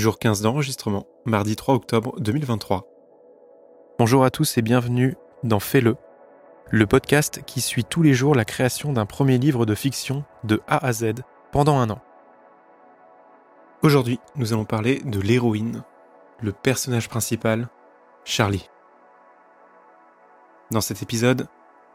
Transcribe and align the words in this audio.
jour 0.00 0.18
15 0.18 0.40
d'enregistrement, 0.40 1.06
mardi 1.26 1.56
3 1.56 1.74
octobre 1.74 2.18
2023. 2.20 2.86
Bonjour 3.98 4.24
à 4.24 4.30
tous 4.30 4.56
et 4.56 4.62
bienvenue 4.62 5.14
dans 5.42 5.60
Fais-le, 5.60 5.96
le 6.70 6.86
podcast 6.86 7.42
qui 7.44 7.60
suit 7.60 7.84
tous 7.84 8.02
les 8.02 8.14
jours 8.14 8.34
la 8.34 8.46
création 8.46 8.94
d'un 8.94 9.04
premier 9.04 9.36
livre 9.36 9.66
de 9.66 9.74
fiction 9.74 10.24
de 10.42 10.62
A 10.66 10.84
à 10.84 10.92
Z 10.94 11.16
pendant 11.52 11.78
un 11.78 11.90
an. 11.90 12.00
Aujourd'hui, 13.82 14.18
nous 14.36 14.54
allons 14.54 14.64
parler 14.64 15.02
de 15.04 15.20
l'héroïne, 15.20 15.84
le 16.40 16.52
personnage 16.52 17.10
principal, 17.10 17.68
Charlie. 18.24 18.70
Dans 20.70 20.80
cet 20.80 21.02
épisode, 21.02 21.46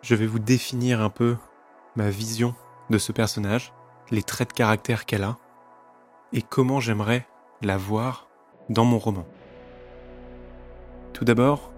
je 0.04 0.14
vais 0.14 0.28
vous 0.28 0.40
définir 0.40 1.02
un 1.02 1.10
peu 1.10 1.38
ma 1.96 2.12
vision 2.12 2.54
de 2.92 3.00
ce 3.00 3.12
personnage, 3.12 3.74
les 4.12 4.22
traits 4.22 4.50
de 4.50 4.54
caractère 4.54 5.08
qu'elle 5.08 5.24
a, 5.24 5.38
et 6.34 6.44
comment 6.44 6.80
j'aimerais 6.80 7.28
la 7.62 7.78
voir 7.78 8.28
dans 8.70 8.86
mon 8.86 9.00
roman. 9.00 9.26
Tout 11.14 11.26
d'abord, 11.26 11.72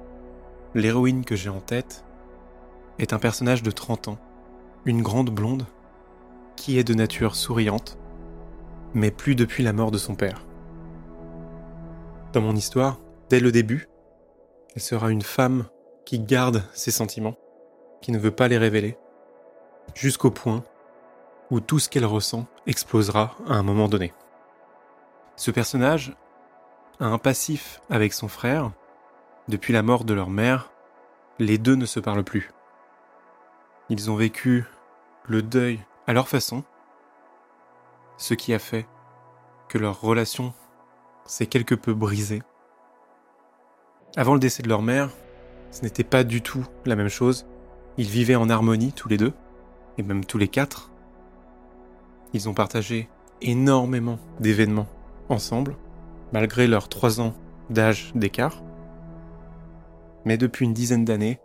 l'héroïne 0.73 1.23
que 1.23 1.36
j'ai 1.36 1.50
en 1.50 1.59
tête 1.59 2.03
est 3.00 3.13
un 3.13 3.20
personnage 3.20 3.63
de 3.63 3.72
30 3.72 4.08
ans, 4.08 4.17
une 4.86 5.02
grande 5.02 5.30
blonde, 5.30 5.66
qui 6.55 6.80
est 6.80 6.84
de 6.84 6.94
nature 6.94 7.36
souriante, 7.36 7.98
mais 8.94 9.12
plus 9.12 9.36
depuis 9.36 9.63
la 9.63 9.73
mort 9.73 9.91
de 9.91 9.98
son 9.98 10.16
père. 10.16 10.45
Dans 12.34 12.41
mon 12.41 12.55
histoire, 12.55 13.00
dès 13.30 13.39
le 13.39 13.52
début, 13.52 13.88
elle 14.75 14.81
sera 14.81 15.12
une 15.12 15.22
femme 15.22 15.66
qui 16.05 16.20
garde 16.20 16.64
ses 16.73 16.91
sentiments, 16.91 17.36
qui 18.02 18.12
ne 18.12 18.17
veut 18.17 18.31
pas 18.31 18.48
les 18.48 18.58
révéler, 18.58 18.98
jusqu'au 19.94 20.31
point 20.31 20.64
où 21.52 21.59
tout 21.59 21.80
ce 21.80 21.89
qu'elle 21.89 22.05
ressent 22.05 22.45
explosera 22.66 23.36
à 23.48 23.53
un 23.53 23.64
moment 23.64 23.88
donné. 23.88 24.14
Ce 25.38 25.52
personnage 25.52 26.16
a 26.99 27.05
un 27.05 27.19
passif 27.19 27.80
avec 27.91 28.11
son 28.11 28.27
frère. 28.27 28.71
Depuis 29.47 29.71
la 29.71 29.83
mort 29.83 30.03
de 30.03 30.16
leur 30.16 30.31
mère, 30.31 30.71
les 31.38 31.59
deux 31.59 31.75
ne 31.75 31.85
se 31.85 31.99
parlent 31.99 32.23
plus. 32.23 32.52
Ils 33.89 34.09
ont 34.09 34.15
vécu 34.15 34.65
le 35.25 35.43
deuil 35.43 35.80
à 36.08 36.13
leur 36.13 36.27
façon, 36.27 36.63
ce 38.17 38.33
qui 38.33 38.52
a 38.52 38.58
fait 38.58 38.88
que 39.69 39.77
leur 39.77 40.02
relation 40.02 40.53
s'est 41.27 41.45
quelque 41.45 41.75
peu 41.75 41.93
brisée. 41.93 42.41
Avant 44.15 44.33
le 44.33 44.39
décès 44.39 44.63
de 44.63 44.69
leur 44.69 44.81
mère, 44.81 45.11
ce 45.69 45.83
n'était 45.83 46.03
pas 46.03 46.23
du 46.23 46.41
tout 46.41 46.65
la 46.85 46.95
même 46.95 47.09
chose. 47.09 47.45
Ils 47.97 48.08
vivaient 48.09 48.35
en 48.35 48.49
harmonie 48.49 48.91
tous 48.91 49.08
les 49.08 49.17
deux, 49.17 49.33
et 49.99 50.03
même 50.03 50.25
tous 50.25 50.39
les 50.39 50.47
quatre. 50.47 50.89
Ils 52.33 52.49
ont 52.49 52.55
partagé 52.55 53.08
énormément 53.41 54.17
d'événements 54.39 54.88
ensemble, 55.30 55.75
malgré 56.31 56.67
leurs 56.67 56.89
trois 56.89 57.22
ans 57.22 57.33
d'âge 57.70 58.11
d'écart. 58.16 58.64
Mais 60.25 60.38
depuis 60.38 60.66
une 60.66 60.73
dizaine 60.73 61.06
d'années, 61.06 61.39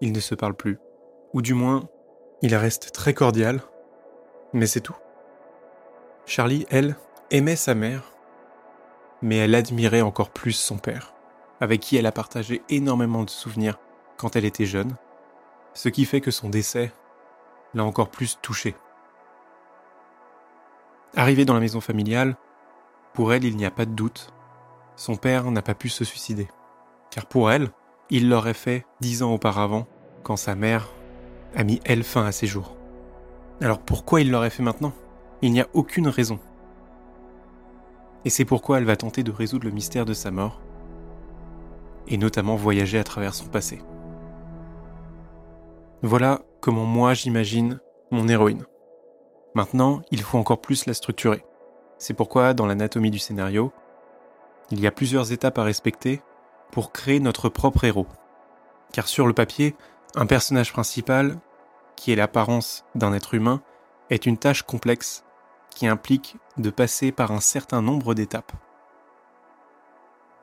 ils 0.00 0.12
ne 0.12 0.20
se 0.20 0.34
parlent 0.34 0.56
plus. 0.56 0.78
Ou 1.32 1.42
du 1.42 1.54
moins, 1.54 1.88
il 2.42 2.54
reste 2.54 2.92
très 2.92 3.14
cordial, 3.14 3.60
mais 4.52 4.66
c'est 4.66 4.80
tout. 4.80 4.96
Charlie, 6.26 6.66
elle, 6.70 6.96
aimait 7.30 7.56
sa 7.56 7.74
mère, 7.74 8.12
mais 9.22 9.36
elle 9.36 9.54
admirait 9.54 10.02
encore 10.02 10.30
plus 10.30 10.52
son 10.52 10.76
père, 10.76 11.14
avec 11.60 11.80
qui 11.80 11.96
elle 11.96 12.06
a 12.06 12.12
partagé 12.12 12.62
énormément 12.68 13.24
de 13.24 13.30
souvenirs 13.30 13.78
quand 14.16 14.36
elle 14.36 14.44
était 14.44 14.66
jeune, 14.66 14.96
ce 15.74 15.88
qui 15.88 16.04
fait 16.04 16.20
que 16.20 16.30
son 16.30 16.48
décès 16.48 16.92
l'a 17.74 17.84
encore 17.84 18.10
plus 18.10 18.38
touchée. 18.40 18.74
Arrivée 21.14 21.44
dans 21.44 21.54
la 21.54 21.60
maison 21.60 21.80
familiale, 21.80 22.36
pour 23.16 23.32
elle, 23.32 23.44
il 23.44 23.56
n'y 23.56 23.64
a 23.64 23.70
pas 23.70 23.86
de 23.86 23.92
doute. 23.92 24.32
Son 24.94 25.16
père 25.16 25.50
n'a 25.50 25.62
pas 25.62 25.74
pu 25.74 25.88
se 25.88 26.04
suicider. 26.04 26.48
Car 27.10 27.26
pour 27.26 27.50
elle, 27.50 27.70
il 28.10 28.28
l'aurait 28.28 28.54
fait 28.54 28.84
dix 29.00 29.22
ans 29.22 29.32
auparavant, 29.32 29.86
quand 30.22 30.36
sa 30.36 30.54
mère 30.54 30.90
a 31.56 31.64
mis 31.64 31.80
elle 31.84 32.04
fin 32.04 32.26
à 32.26 32.32
ses 32.32 32.46
jours. 32.46 32.76
Alors 33.62 33.78
pourquoi 33.78 34.20
il 34.20 34.30
l'aurait 34.30 34.50
fait 34.50 34.62
maintenant? 34.62 34.92
Il 35.40 35.52
n'y 35.52 35.62
a 35.62 35.68
aucune 35.72 36.08
raison. 36.08 36.38
Et 38.26 38.30
c'est 38.30 38.44
pourquoi 38.44 38.78
elle 38.78 38.84
va 38.84 38.96
tenter 38.96 39.22
de 39.22 39.32
résoudre 39.32 39.64
le 39.64 39.72
mystère 39.72 40.04
de 40.04 40.12
sa 40.12 40.30
mort, 40.30 40.60
et 42.08 42.18
notamment 42.18 42.56
voyager 42.56 42.98
à 42.98 43.04
travers 43.04 43.34
son 43.34 43.46
passé. 43.46 43.80
Voilà 46.02 46.42
comment 46.60 46.84
moi 46.84 47.14
j'imagine 47.14 47.80
mon 48.10 48.28
héroïne. 48.28 48.66
Maintenant, 49.54 50.02
il 50.10 50.20
faut 50.20 50.36
encore 50.36 50.60
plus 50.60 50.84
la 50.84 50.92
structurer. 50.92 51.42
C'est 51.98 52.14
pourquoi, 52.14 52.54
dans 52.54 52.66
l'anatomie 52.66 53.10
du 53.10 53.18
scénario, 53.18 53.72
il 54.70 54.80
y 54.80 54.86
a 54.86 54.92
plusieurs 54.92 55.32
étapes 55.32 55.58
à 55.58 55.64
respecter 55.64 56.22
pour 56.70 56.92
créer 56.92 57.20
notre 57.20 57.48
propre 57.48 57.84
héros. 57.84 58.06
Car 58.92 59.08
sur 59.08 59.26
le 59.26 59.32
papier, 59.32 59.74
un 60.14 60.26
personnage 60.26 60.72
principal, 60.72 61.38
qui 61.96 62.12
est 62.12 62.16
l'apparence 62.16 62.84
d'un 62.94 63.12
être 63.12 63.34
humain, 63.34 63.62
est 64.10 64.26
une 64.26 64.38
tâche 64.38 64.62
complexe 64.62 65.24
qui 65.70 65.86
implique 65.86 66.36
de 66.56 66.70
passer 66.70 67.12
par 67.12 67.32
un 67.32 67.40
certain 67.40 67.82
nombre 67.82 68.14
d'étapes. 68.14 68.52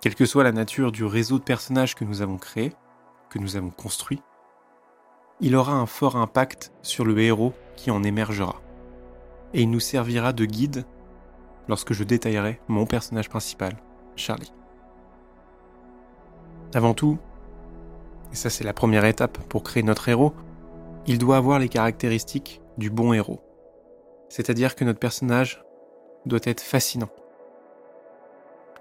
Quelle 0.01 0.15
que 0.15 0.25
soit 0.25 0.43
la 0.43 0.51
nature 0.51 0.91
du 0.91 1.05
réseau 1.05 1.39
de 1.39 1.43
personnages 1.43 1.95
que 1.95 2.03
nous 2.03 2.21
avons 2.21 2.37
créé, 2.37 2.73
que 3.29 3.39
nous 3.39 3.55
avons 3.55 3.69
construit, 3.69 4.21
il 5.39 5.55
aura 5.55 5.73
un 5.73 5.85
fort 5.85 6.17
impact 6.17 6.71
sur 6.81 7.05
le 7.05 7.17
héros 7.19 7.53
qui 7.75 7.89
en 7.89 8.03
émergera. 8.03 8.61
Et 9.53 9.61
il 9.61 9.69
nous 9.69 9.79
servira 9.79 10.33
de 10.33 10.45
guide 10.45 10.85
lorsque 11.67 11.93
je 11.93 12.03
détaillerai 12.03 12.59
mon 12.67 12.85
personnage 12.85 13.29
principal, 13.29 13.77
Charlie. 14.15 14.53
Avant 16.73 16.93
tout, 16.93 17.17
et 18.31 18.35
ça 18.35 18.49
c'est 18.49 18.63
la 18.63 18.73
première 18.73 19.05
étape 19.05 19.37
pour 19.49 19.63
créer 19.63 19.83
notre 19.83 20.09
héros, 20.09 20.33
il 21.05 21.17
doit 21.17 21.37
avoir 21.37 21.59
les 21.59 21.69
caractéristiques 21.69 22.61
du 22.77 22.89
bon 22.89 23.13
héros. 23.13 23.41
C'est-à-dire 24.29 24.75
que 24.75 24.85
notre 24.85 24.99
personnage 24.99 25.63
doit 26.25 26.39
être 26.43 26.61
fascinant. 26.61 27.09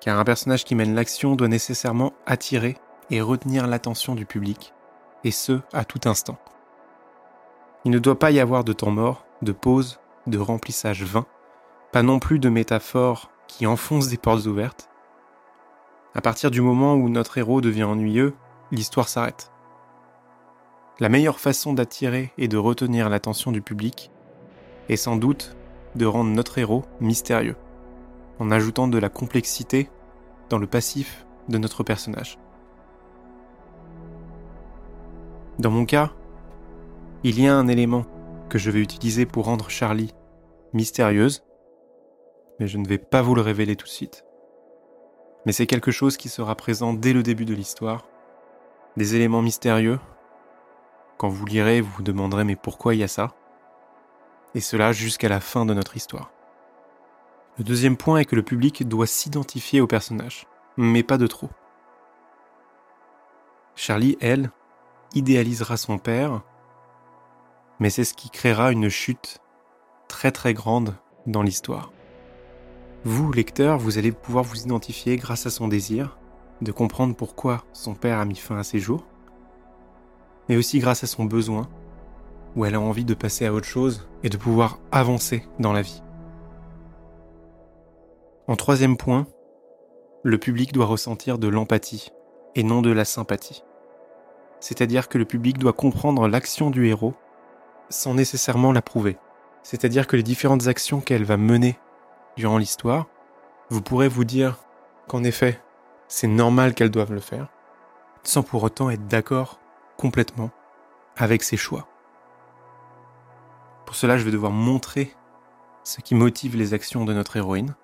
Car 0.00 0.18
un 0.18 0.24
personnage 0.24 0.64
qui 0.64 0.74
mène 0.74 0.94
l'action 0.94 1.36
doit 1.36 1.48
nécessairement 1.48 2.12
attirer 2.26 2.76
et 3.10 3.20
retenir 3.20 3.66
l'attention 3.66 4.14
du 4.14 4.26
public, 4.26 4.72
et 5.24 5.30
ce, 5.30 5.60
à 5.72 5.84
tout 5.84 6.00
instant. 6.06 6.38
Il 7.84 7.90
ne 7.90 7.98
doit 7.98 8.18
pas 8.18 8.30
y 8.30 8.40
avoir 8.40 8.64
de 8.64 8.72
temps 8.72 8.90
mort, 8.90 9.26
de 9.42 9.52
pause, 9.52 10.00
de 10.26 10.38
remplissage 10.38 11.02
vain, 11.02 11.26
pas 11.92 12.02
non 12.02 12.18
plus 12.18 12.38
de 12.38 12.48
métaphores 12.48 13.30
qui 13.46 13.66
enfoncent 13.66 14.08
des 14.08 14.16
portes 14.16 14.46
ouvertes. 14.46 14.88
À 16.14 16.22
partir 16.22 16.50
du 16.50 16.62
moment 16.62 16.94
où 16.94 17.10
notre 17.10 17.36
héros 17.36 17.60
devient 17.60 17.84
ennuyeux, 17.84 18.34
l'histoire 18.70 19.08
s'arrête. 19.08 19.52
La 21.00 21.10
meilleure 21.10 21.38
façon 21.38 21.74
d'attirer 21.74 22.32
et 22.38 22.48
de 22.48 22.56
retenir 22.56 23.10
l'attention 23.10 23.52
du 23.52 23.60
public 23.60 24.10
est 24.88 24.96
sans 24.96 25.16
doute 25.16 25.54
de 25.94 26.06
rendre 26.06 26.30
notre 26.30 26.56
héros 26.56 26.84
mystérieux, 27.00 27.56
en 28.38 28.50
ajoutant 28.50 28.88
de 28.88 28.98
la 28.98 29.10
complexité 29.10 29.90
dans 30.48 30.58
le 30.58 30.66
passif 30.66 31.26
de 31.50 31.58
notre 31.58 31.82
personnage. 31.82 32.38
Dans 35.58 35.70
mon 35.70 35.84
cas, 35.84 36.10
il 37.22 37.38
y 37.38 37.46
a 37.46 37.54
un 37.54 37.68
élément 37.68 38.06
que 38.48 38.58
je 38.58 38.70
vais 38.70 38.80
utiliser 38.80 39.26
pour 39.26 39.44
rendre 39.44 39.68
Charlie 39.68 40.14
mystérieuse, 40.72 41.44
mais 42.62 42.68
je 42.68 42.78
ne 42.78 42.86
vais 42.86 42.98
pas 42.98 43.22
vous 43.22 43.34
le 43.34 43.40
révéler 43.40 43.74
tout 43.74 43.86
de 43.86 43.90
suite. 43.90 44.24
Mais 45.44 45.50
c'est 45.50 45.66
quelque 45.66 45.90
chose 45.90 46.16
qui 46.16 46.28
sera 46.28 46.54
présent 46.54 46.92
dès 46.94 47.12
le 47.12 47.24
début 47.24 47.44
de 47.44 47.54
l'histoire, 47.54 48.06
des 48.96 49.16
éléments 49.16 49.42
mystérieux. 49.42 49.98
Quand 51.18 51.28
vous 51.28 51.44
lirez, 51.44 51.80
vous 51.80 51.90
vous 51.90 52.02
demanderez 52.04 52.44
mais 52.44 52.54
pourquoi 52.54 52.94
il 52.94 53.00
y 53.00 53.02
a 53.02 53.08
ça? 53.08 53.34
Et 54.54 54.60
cela 54.60 54.92
jusqu'à 54.92 55.28
la 55.28 55.40
fin 55.40 55.66
de 55.66 55.74
notre 55.74 55.96
histoire. 55.96 56.30
Le 57.58 57.64
deuxième 57.64 57.96
point 57.96 58.18
est 58.18 58.26
que 58.26 58.36
le 58.36 58.44
public 58.44 58.86
doit 58.86 59.08
s'identifier 59.08 59.80
au 59.80 59.88
personnage, 59.88 60.46
mais 60.76 61.02
pas 61.02 61.18
de 61.18 61.26
trop. 61.26 61.50
Charlie, 63.74 64.16
elle, 64.20 64.52
idéalisera 65.14 65.76
son 65.76 65.98
père, 65.98 66.42
mais 67.80 67.90
c'est 67.90 68.04
ce 68.04 68.14
qui 68.14 68.30
créera 68.30 68.70
une 68.70 68.88
chute 68.88 69.40
très 70.06 70.30
très 70.30 70.54
grande 70.54 70.94
dans 71.26 71.42
l'histoire. 71.42 71.90
Vous, 73.04 73.32
lecteur, 73.32 73.78
vous 73.78 73.98
allez 73.98 74.12
pouvoir 74.12 74.44
vous 74.44 74.62
identifier 74.62 75.16
grâce 75.16 75.46
à 75.46 75.50
son 75.50 75.66
désir 75.66 76.18
de 76.60 76.70
comprendre 76.70 77.16
pourquoi 77.16 77.64
son 77.72 77.94
père 77.94 78.20
a 78.20 78.24
mis 78.24 78.36
fin 78.36 78.56
à 78.56 78.62
ses 78.62 78.78
jours, 78.78 79.04
mais 80.48 80.56
aussi 80.56 80.78
grâce 80.78 81.02
à 81.02 81.08
son 81.08 81.24
besoin, 81.24 81.68
où 82.54 82.64
elle 82.64 82.76
a 82.76 82.80
envie 82.80 83.04
de 83.04 83.14
passer 83.14 83.44
à 83.44 83.52
autre 83.52 83.66
chose 83.66 84.08
et 84.22 84.28
de 84.28 84.36
pouvoir 84.36 84.78
avancer 84.92 85.44
dans 85.58 85.72
la 85.72 85.82
vie. 85.82 86.00
En 88.46 88.54
troisième 88.54 88.96
point, 88.96 89.26
le 90.22 90.38
public 90.38 90.72
doit 90.72 90.86
ressentir 90.86 91.38
de 91.38 91.48
l'empathie 91.48 92.12
et 92.54 92.62
non 92.62 92.82
de 92.82 92.92
la 92.92 93.04
sympathie. 93.04 93.64
C'est-à-dire 94.60 95.08
que 95.08 95.18
le 95.18 95.24
public 95.24 95.58
doit 95.58 95.72
comprendre 95.72 96.28
l'action 96.28 96.70
du 96.70 96.86
héros 96.86 97.14
sans 97.88 98.14
nécessairement 98.14 98.70
l'approuver. 98.70 99.16
C'est-à-dire 99.64 100.06
que 100.06 100.14
les 100.14 100.22
différentes 100.22 100.68
actions 100.68 101.00
qu'elle 101.00 101.24
va 101.24 101.36
mener 101.36 101.78
durant 102.36 102.58
l'histoire, 102.58 103.06
vous 103.70 103.82
pourrez 103.82 104.08
vous 104.08 104.24
dire 104.24 104.58
qu'en 105.08 105.24
effet, 105.24 105.60
c'est 106.08 106.26
normal 106.26 106.74
qu'elles 106.74 106.90
doivent 106.90 107.12
le 107.12 107.20
faire, 107.20 107.48
sans 108.22 108.42
pour 108.42 108.62
autant 108.62 108.90
être 108.90 109.06
d'accord 109.06 109.58
complètement 109.96 110.50
avec 111.16 111.42
ses 111.42 111.56
choix. 111.56 111.88
Pour 113.86 113.96
cela, 113.96 114.16
je 114.16 114.24
vais 114.24 114.30
devoir 114.30 114.52
montrer 114.52 115.14
ce 115.84 116.00
qui 116.00 116.14
motive 116.14 116.56
les 116.56 116.74
actions 116.74 117.04
de 117.04 117.12
notre 117.12 117.36
héroïne, 117.36 117.74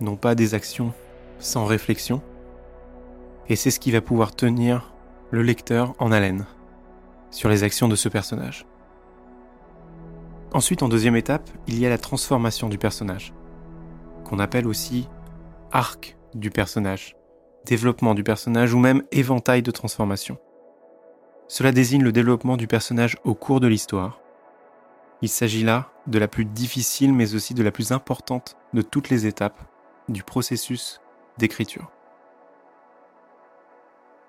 non 0.00 0.16
pas 0.16 0.34
des 0.34 0.54
actions 0.54 0.92
sans 1.38 1.64
réflexion, 1.64 2.22
et 3.48 3.56
c'est 3.56 3.70
ce 3.70 3.80
qui 3.80 3.90
va 3.90 4.00
pouvoir 4.00 4.34
tenir 4.34 4.92
le 5.30 5.42
lecteur 5.42 5.94
en 5.98 6.12
haleine 6.12 6.46
sur 7.30 7.48
les 7.48 7.62
actions 7.62 7.88
de 7.88 7.96
ce 7.96 8.08
personnage. 8.08 8.66
Ensuite, 10.52 10.82
en 10.82 10.88
deuxième 10.88 11.16
étape, 11.16 11.50
il 11.66 11.78
y 11.78 11.84
a 11.84 11.90
la 11.90 11.98
transformation 11.98 12.70
du 12.70 12.78
personnage, 12.78 13.34
qu'on 14.24 14.38
appelle 14.38 14.66
aussi 14.66 15.08
arc 15.72 16.16
du 16.34 16.50
personnage, 16.50 17.16
développement 17.66 18.14
du 18.14 18.24
personnage 18.24 18.72
ou 18.72 18.78
même 18.78 19.02
éventail 19.12 19.62
de 19.62 19.70
transformation. 19.70 20.38
Cela 21.48 21.70
désigne 21.70 22.02
le 22.02 22.12
développement 22.12 22.56
du 22.56 22.66
personnage 22.66 23.18
au 23.24 23.34
cours 23.34 23.60
de 23.60 23.66
l'histoire. 23.66 24.20
Il 25.20 25.28
s'agit 25.28 25.64
là 25.64 25.90
de 26.06 26.18
la 26.18 26.28
plus 26.28 26.46
difficile 26.46 27.12
mais 27.12 27.34
aussi 27.34 27.52
de 27.52 27.62
la 27.62 27.70
plus 27.70 27.92
importante 27.92 28.56
de 28.72 28.80
toutes 28.80 29.10
les 29.10 29.26
étapes 29.26 29.60
du 30.08 30.22
processus 30.22 31.00
d'écriture. 31.36 31.90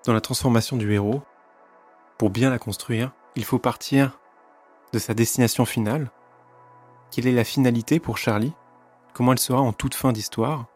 Dans 0.04 0.12
la 0.12 0.20
transformation 0.20 0.76
du 0.76 0.92
héros, 0.92 1.22
pour 2.18 2.28
bien 2.28 2.50
la 2.50 2.58
construire, 2.58 3.12
il 3.36 3.44
faut 3.44 3.58
partir 3.58 4.19
de 4.92 4.98
sa 4.98 5.14
destination 5.14 5.64
finale. 5.64 6.10
Quelle 7.10 7.26
est 7.26 7.32
la 7.32 7.44
finalité 7.44 8.00
pour 8.00 8.18
Charlie? 8.18 8.52
Comment 9.14 9.32
elle 9.32 9.38
sera 9.38 9.60
en 9.60 9.72
toute 9.72 9.94
fin 9.94 10.12
d'histoire? 10.12 10.66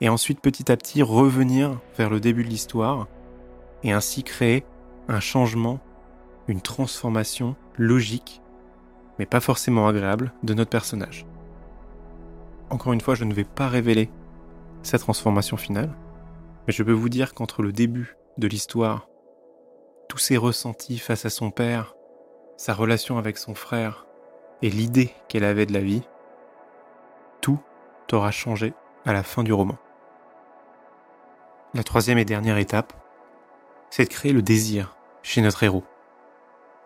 Et 0.00 0.08
ensuite 0.08 0.40
petit 0.40 0.70
à 0.70 0.76
petit 0.76 1.02
revenir 1.02 1.80
vers 1.96 2.10
le 2.10 2.20
début 2.20 2.44
de 2.44 2.48
l'histoire 2.48 3.08
et 3.82 3.92
ainsi 3.92 4.22
créer 4.22 4.64
un 5.08 5.20
changement, 5.20 5.80
une 6.46 6.60
transformation 6.60 7.56
logique, 7.76 8.40
mais 9.18 9.26
pas 9.26 9.40
forcément 9.40 9.88
agréable, 9.88 10.32
de 10.42 10.54
notre 10.54 10.70
personnage. 10.70 11.26
Encore 12.70 12.92
une 12.92 13.00
fois, 13.00 13.14
je 13.14 13.24
ne 13.24 13.34
vais 13.34 13.44
pas 13.44 13.68
révéler 13.68 14.10
sa 14.82 14.98
transformation 14.98 15.56
finale, 15.56 15.96
mais 16.66 16.72
je 16.72 16.82
peux 16.82 16.92
vous 16.92 17.08
dire 17.08 17.34
qu'entre 17.34 17.62
le 17.62 17.72
début 17.72 18.16
de 18.36 18.46
l'histoire 18.46 19.08
tous 20.08 20.18
ses 20.18 20.36
ressentis 20.36 20.98
face 20.98 21.26
à 21.26 21.30
son 21.30 21.50
père, 21.50 21.94
sa 22.58 22.74
relation 22.74 23.18
avec 23.18 23.38
son 23.38 23.54
frère 23.54 24.04
et 24.62 24.68
l'idée 24.68 25.14
qu'elle 25.28 25.44
avait 25.44 25.64
de 25.64 25.72
la 25.72 25.80
vie, 25.80 26.02
tout 27.40 27.60
aura 28.12 28.32
changé 28.32 28.74
à 29.06 29.12
la 29.12 29.22
fin 29.22 29.44
du 29.44 29.52
roman. 29.52 29.76
La 31.72 31.84
troisième 31.84 32.18
et 32.18 32.24
dernière 32.24 32.58
étape, 32.58 32.92
c'est 33.90 34.04
de 34.04 34.08
créer 34.08 34.32
le 34.32 34.42
désir 34.42 34.96
chez 35.22 35.40
notre 35.40 35.62
héros. 35.62 35.84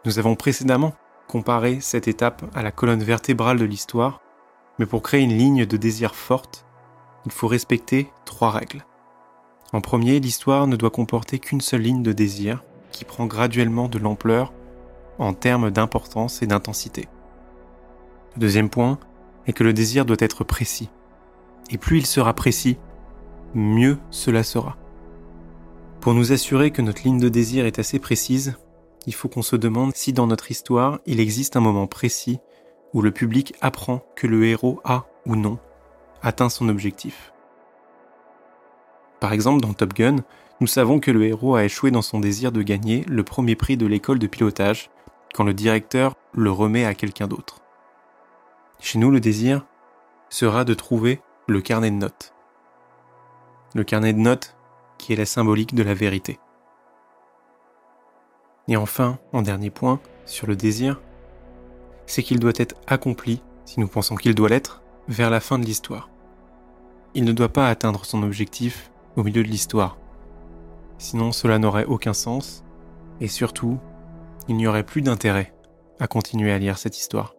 Nous 0.04 0.18
avons 0.18 0.34
précédemment 0.34 0.92
comparé 1.26 1.80
cette 1.80 2.06
étape 2.06 2.44
à 2.54 2.62
la 2.62 2.70
colonne 2.70 3.02
vertébrale 3.02 3.58
de 3.58 3.64
l'histoire, 3.64 4.20
mais 4.78 4.86
pour 4.86 5.02
créer 5.02 5.22
une 5.22 5.38
ligne 5.38 5.64
de 5.64 5.76
désir 5.78 6.14
forte, 6.14 6.66
il 7.24 7.32
faut 7.32 7.48
respecter 7.48 8.12
trois 8.26 8.50
règles. 8.50 8.84
En 9.72 9.80
premier, 9.80 10.20
l'histoire 10.20 10.66
ne 10.66 10.76
doit 10.76 10.90
comporter 10.90 11.38
qu'une 11.38 11.62
seule 11.62 11.80
ligne 11.80 12.02
de 12.02 12.12
désir, 12.12 12.62
qui 12.90 13.06
prend 13.06 13.24
graduellement 13.24 13.88
de 13.88 13.98
l'ampleur 13.98 14.52
en 15.18 15.34
termes 15.34 15.70
d'importance 15.70 16.42
et 16.42 16.46
d'intensité. 16.46 17.08
Le 18.34 18.40
deuxième 18.40 18.70
point 18.70 18.98
est 19.46 19.52
que 19.52 19.64
le 19.64 19.72
désir 19.72 20.04
doit 20.04 20.16
être 20.20 20.44
précis. 20.44 20.90
Et 21.70 21.78
plus 21.78 21.98
il 21.98 22.06
sera 22.06 22.34
précis, 22.34 22.78
mieux 23.54 23.98
cela 24.10 24.42
sera. 24.42 24.76
Pour 26.00 26.14
nous 26.14 26.32
assurer 26.32 26.70
que 26.70 26.82
notre 26.82 27.02
ligne 27.04 27.20
de 27.20 27.28
désir 27.28 27.66
est 27.66 27.78
assez 27.78 27.98
précise, 27.98 28.56
il 29.06 29.14
faut 29.14 29.28
qu'on 29.28 29.42
se 29.42 29.56
demande 29.56 29.94
si 29.94 30.12
dans 30.12 30.26
notre 30.26 30.50
histoire 30.50 31.00
il 31.06 31.20
existe 31.20 31.56
un 31.56 31.60
moment 31.60 31.86
précis 31.86 32.38
où 32.92 33.02
le 33.02 33.10
public 33.10 33.54
apprend 33.60 34.04
que 34.16 34.26
le 34.26 34.44
héros 34.44 34.80
a 34.84 35.06
ou 35.26 35.36
non 35.36 35.58
atteint 36.22 36.48
son 36.48 36.68
objectif. 36.68 37.32
Par 39.20 39.32
exemple, 39.32 39.60
dans 39.60 39.72
Top 39.72 39.94
Gun, 39.94 40.16
nous 40.60 40.66
savons 40.66 41.00
que 41.00 41.10
le 41.10 41.24
héros 41.24 41.56
a 41.56 41.64
échoué 41.64 41.90
dans 41.90 42.02
son 42.02 42.20
désir 42.20 42.52
de 42.52 42.62
gagner 42.62 43.04
le 43.08 43.24
premier 43.24 43.56
prix 43.56 43.76
de 43.76 43.86
l'école 43.86 44.18
de 44.18 44.26
pilotage 44.26 44.90
quand 45.32 45.44
le 45.44 45.54
directeur 45.54 46.14
le 46.32 46.50
remet 46.50 46.84
à 46.84 46.94
quelqu'un 46.94 47.26
d'autre. 47.26 47.60
Chez 48.80 48.98
nous, 48.98 49.10
le 49.10 49.20
désir 49.20 49.66
sera 50.28 50.64
de 50.64 50.74
trouver 50.74 51.20
le 51.46 51.60
carnet 51.60 51.90
de 51.90 51.96
notes. 51.96 52.34
Le 53.74 53.84
carnet 53.84 54.12
de 54.12 54.18
notes 54.18 54.56
qui 54.98 55.12
est 55.12 55.16
la 55.16 55.26
symbolique 55.26 55.74
de 55.74 55.82
la 55.82 55.94
vérité. 55.94 56.38
Et 58.68 58.76
enfin, 58.76 59.18
en 59.32 59.42
dernier 59.42 59.70
point, 59.70 60.00
sur 60.24 60.46
le 60.46 60.56
désir, 60.56 61.00
c'est 62.06 62.22
qu'il 62.22 62.38
doit 62.38 62.52
être 62.56 62.76
accompli, 62.86 63.42
si 63.64 63.80
nous 63.80 63.88
pensons 63.88 64.14
qu'il 64.14 64.34
doit 64.34 64.48
l'être, 64.48 64.82
vers 65.08 65.30
la 65.30 65.40
fin 65.40 65.58
de 65.58 65.64
l'histoire. 65.64 66.08
Il 67.14 67.24
ne 67.24 67.32
doit 67.32 67.48
pas 67.48 67.68
atteindre 67.68 68.04
son 68.04 68.22
objectif 68.22 68.90
au 69.16 69.24
milieu 69.24 69.42
de 69.42 69.48
l'histoire, 69.48 69.96
Sinon 71.02 71.32
cela 71.32 71.58
n'aurait 71.58 71.84
aucun 71.84 72.12
sens, 72.12 72.62
et 73.20 73.26
surtout, 73.26 73.80
il 74.48 74.56
n'y 74.56 74.66
aurait 74.66 74.82
plus 74.82 75.02
d'intérêt 75.02 75.52
à 76.00 76.06
continuer 76.06 76.52
à 76.52 76.58
lire 76.58 76.78
cette 76.78 76.98
histoire. 76.98 77.34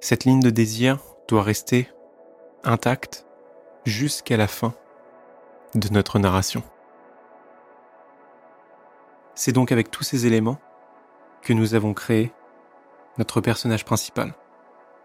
Cette 0.00 0.24
ligne 0.24 0.40
de 0.40 0.50
désir 0.50 0.98
doit 1.28 1.42
rester 1.42 1.90
intacte 2.64 3.26
jusqu'à 3.84 4.36
la 4.36 4.46
fin 4.46 4.74
de 5.74 5.88
notre 5.88 6.18
narration. 6.18 6.62
C'est 9.34 9.52
donc 9.52 9.72
avec 9.72 9.90
tous 9.90 10.04
ces 10.04 10.26
éléments 10.26 10.58
que 11.42 11.52
nous 11.52 11.74
avons 11.74 11.94
créé 11.94 12.32
notre 13.18 13.40
personnage 13.40 13.84
principal. 13.84 14.34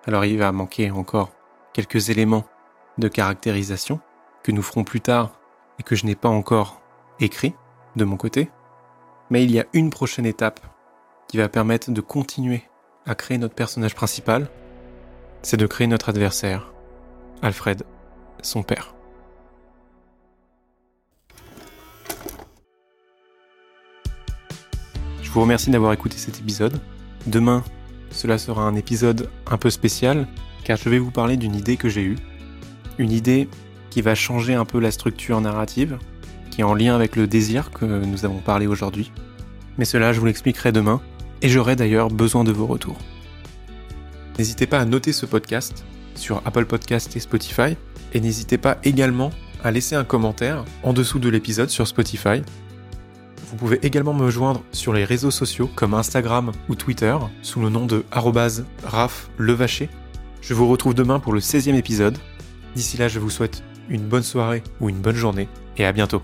Alors 0.06 0.26
il 0.26 0.38
va 0.38 0.52
manquer 0.52 0.92
encore 0.92 1.32
quelques 1.74 2.10
éléments 2.10 2.46
de 2.98 3.08
caractérisation 3.08 4.00
que 4.44 4.52
nous 4.52 4.62
ferons 4.62 4.84
plus 4.84 5.02
tard 5.02 5.32
et 5.80 5.84
que 5.84 5.96
je 5.96 6.06
n'ai 6.06 6.16
pas 6.16 6.30
encore 6.30 6.82
écrit 7.20 7.54
de 7.96 8.06
mon 8.06 8.18
côté, 8.18 8.50
mais 9.30 9.44
il 9.44 9.52
y 9.52 9.60
a 9.60 9.66
une 9.74 9.90
prochaine 9.90 10.26
étape 10.26 10.60
qui 11.32 11.38
va 11.38 11.48
permettre 11.48 11.92
de 11.92 12.02
continuer 12.02 12.64
à 13.06 13.16
créer 13.16 13.38
notre 13.38 13.56
personnage 13.56 13.96
principal, 13.96 14.50
c'est 15.44 15.56
de 15.56 15.66
créer 15.66 15.88
notre 15.88 16.10
adversaire, 16.10 16.74
Alfred, 17.42 17.84
son 18.42 18.64
père. 18.64 18.94
Je 25.22 25.32
vous 25.32 25.40
remercie 25.40 25.72
d'avoir 25.72 25.94
écouté 25.94 26.18
cet 26.18 26.38
épisode. 26.40 26.82
Demain, 27.28 27.64
cela 28.10 28.38
sera 28.38 28.64
un 28.64 28.76
épisode 28.76 29.30
un 29.50 29.58
peu 29.58 29.70
spécial, 29.70 30.28
car 30.66 30.76
je 30.76 30.90
vais 30.90 31.00
vous 31.00 31.12
parler 31.12 31.38
d'une 31.38 31.56
idée 31.56 31.78
que 31.78 31.88
j'ai 31.88 32.04
eue. 32.04 32.18
Une 32.98 33.12
idée 33.12 33.48
qui 33.90 34.02
va 34.02 34.16
changer 34.16 34.54
un 34.54 34.66
peu 34.66 34.82
la 34.82 34.92
structure 34.92 35.40
narrative, 35.40 35.98
qui 36.50 36.60
est 36.60 36.66
en 36.66 36.74
lien 36.74 36.94
avec 36.94 37.16
le 37.16 37.26
désir 37.26 37.72
que 37.72 37.86
nous 37.86 38.26
avons 38.26 38.40
parlé 38.40 38.68
aujourd'hui. 38.68 39.14
Mais 39.78 39.86
cela, 39.86 40.12
je 40.12 40.20
vous 40.20 40.26
l'expliquerai 40.26 40.74
demain, 40.74 41.02
et 41.42 41.50
j'aurai 41.50 41.76
d'ailleurs 41.76 42.10
besoin 42.10 42.44
de 42.44 42.52
vos 42.52 42.68
retours. 42.68 42.98
N'hésitez 44.38 44.68
pas 44.68 44.80
à 44.80 44.86
noter 44.86 45.14
ce 45.14 45.26
podcast 45.26 45.86
sur 46.16 46.42
Apple 46.46 46.66
Podcast 46.66 47.16
et 47.16 47.20
Spotify, 47.20 47.76
et 48.14 48.20
n'hésitez 48.20 48.58
pas 48.58 48.78
également 48.84 49.32
à 49.64 49.72
laisser 49.72 49.96
un 49.96 50.04
commentaire 50.04 50.66
en 50.84 50.94
dessous 50.94 51.20
de 51.20 51.30
l'épisode 51.30 51.70
sur 51.70 51.88
Spotify. 51.88 52.42
Vous 53.50 53.58
pouvez 53.58 53.80
également 53.84 54.14
me 54.14 54.30
joindre 54.30 54.64
sur 54.72 54.94
les 54.94 55.04
réseaux 55.04 55.32
sociaux 55.32 55.70
comme 55.76 55.94
Instagram 55.94 56.52
ou 56.70 56.76
Twitter 56.76 57.16
sous 57.42 57.60
le 57.60 57.70
nom 57.70 57.86
de 57.86 58.06
@raflevacher. 58.84 59.90
Je 60.42 60.54
vous 60.54 60.68
retrouve 60.68 60.94
demain 60.94 61.20
pour 61.20 61.34
le 61.34 61.40
16e 61.40 61.76
épisode. 61.76 62.18
D'ici 62.76 62.98
là, 62.98 63.08
je 63.08 63.20
vous 63.20 63.30
souhaite 63.30 63.64
une 63.90 64.08
bonne 64.08 64.24
soirée 64.24 64.64
ou 64.80 64.90
une 64.90 65.02
bonne 65.02 65.16
journée 65.16 65.50
et 65.78 65.86
à 65.86 65.92
bientôt. 65.92 66.22